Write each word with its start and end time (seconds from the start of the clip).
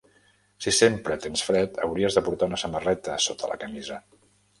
Si 0.65 0.71
sempre 0.77 1.17
tens 1.25 1.43
fred, 1.49 1.77
hauries 1.87 2.17
de 2.19 2.23
portar 2.29 2.47
una 2.53 2.59
samarreta 2.63 3.19
sota 3.27 3.51
la 3.53 3.59
camisa. 3.65 4.01